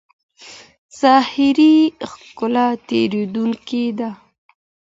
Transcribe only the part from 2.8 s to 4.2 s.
تېرېدونکې ده.